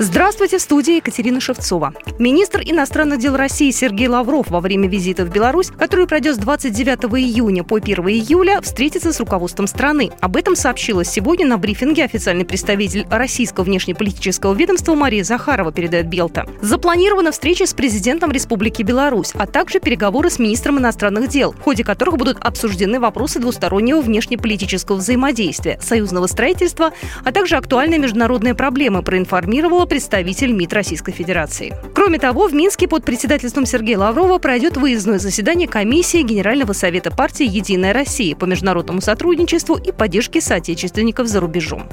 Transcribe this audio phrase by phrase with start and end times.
[0.00, 1.92] Здравствуйте, в студии Екатерина Шевцова.
[2.20, 7.06] Министр иностранных дел России Сергей Лавров во время визита в Беларусь, который пройдет с 29
[7.20, 10.12] июня по 1 июля, встретится с руководством страны.
[10.20, 16.46] Об этом сообщила сегодня на брифинге официальный представитель российского внешнеполитического ведомства Мария Захарова, передает Белта.
[16.60, 21.82] Запланирована встреча с президентом Республики Беларусь, а также переговоры с министром иностранных дел, в ходе
[21.82, 26.92] которых будут обсуждены вопросы двустороннего внешнеполитического взаимодействия, союзного строительства,
[27.24, 31.74] а также актуальные международные проблемы, проинформировала представитель МИД Российской Федерации.
[31.94, 37.46] Кроме того, в Минске под председательством Сергея Лаврова пройдет выездное заседание комиссии Генерального совета партии
[37.46, 41.88] «Единая Россия» по международному сотрудничеству и поддержке соотечественников за рубежом.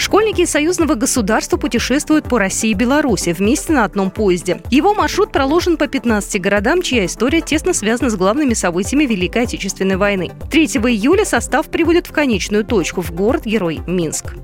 [0.00, 4.60] Школьники союзного государства путешествуют по России и Беларуси вместе на одном поезде.
[4.70, 9.96] Его маршрут проложен по 15 городам, чья история тесно связана с главными событиями Великой Отечественной
[9.96, 10.32] войны.
[10.50, 14.34] 3 июля состав прибудет в конечную точку в город-герой Минск.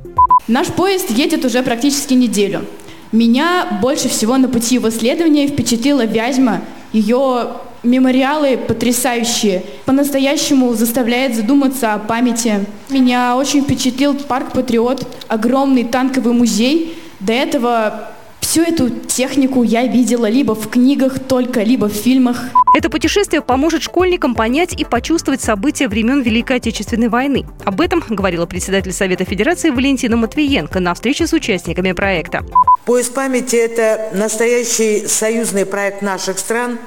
[0.48, 2.64] Наш поезд едет уже практически неделю.
[3.10, 6.60] Меня больше всего на пути его следования впечатлила Вязьма,
[6.92, 7.48] ее
[7.82, 9.64] мемориалы потрясающие.
[9.84, 12.64] По-настоящему заставляет задуматься о памяти.
[12.90, 16.96] Меня очень впечатлил парк «Патриот», огромный танковый музей.
[17.20, 18.10] До этого
[18.56, 22.40] Всю эту технику я видела либо в книгах только, либо в фильмах.
[22.74, 27.44] Это путешествие поможет школьникам понять и почувствовать события времен Великой Отечественной войны.
[27.66, 32.46] Об этом говорила председатель Совета Федерации Валентина Матвиенко на встрече с участниками проекта.
[32.86, 36.78] Поиск памяти– это настоящий союзный проект наших стран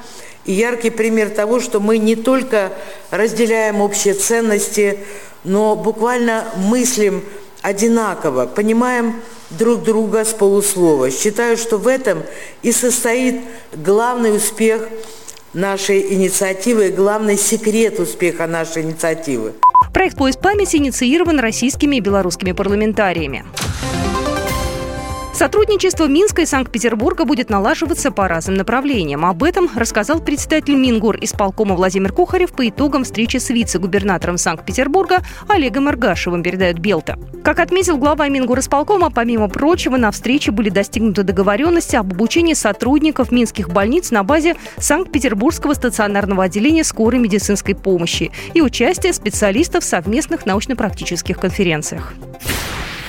[0.46, 2.72] и яркий пример того, что мы не только
[3.12, 4.98] разделяем общие ценности,
[5.44, 7.22] но буквально мыслим
[7.62, 9.14] одинаково, понимаем
[9.50, 11.10] друг друга с полуслова.
[11.10, 12.22] Считаю, что в этом
[12.62, 13.40] и состоит
[13.72, 14.88] главный успех
[15.52, 19.54] нашей инициативы главный секрет успеха нашей инициативы.
[19.92, 23.44] Проект «Поиск памяти» инициирован российскими и белорусскими парламентариями.
[25.40, 29.24] Сотрудничество Минска и Санкт-Петербурга будет налаживаться по разным направлениям.
[29.24, 35.88] Об этом рассказал председатель Мингор исполкома Владимир Кухарев по итогам встречи с вице-губернатором Санкт-Петербурга Олегом
[35.88, 37.18] Аргашевым, передает Белта.
[37.42, 43.32] Как отметил глава Мингор исполкома, помимо прочего, на встрече были достигнуты договоренности об обучении сотрудников
[43.32, 50.44] минских больниц на базе Санкт-Петербургского стационарного отделения скорой медицинской помощи и участие специалистов в совместных
[50.44, 52.12] научно-практических конференциях.